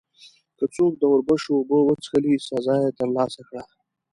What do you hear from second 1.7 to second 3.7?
وڅښلې، سزا یې ترلاسه کړه.